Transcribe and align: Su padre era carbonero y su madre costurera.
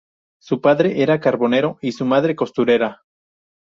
Su 0.41 0.61
padre 0.61 1.03
era 1.03 1.19
carbonero 1.19 1.77
y 1.79 1.91
su 1.91 2.05
madre 2.05 2.35
costurera. 2.35 3.03